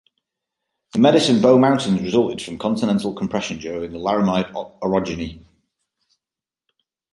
The 0.93 0.99
Medicine 0.99 1.43
Bow 1.43 1.59
Mountains 1.59 2.01
resulted 2.01 2.41
from 2.41 2.57
continental 2.57 3.13
compression 3.13 3.59
during 3.59 3.91
the 3.91 3.99
Laramide 3.99 4.51
Orogeny. 4.81 5.45